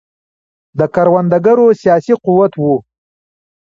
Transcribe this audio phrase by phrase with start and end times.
[0.79, 2.63] د کروندګرو سیاسي قوت و.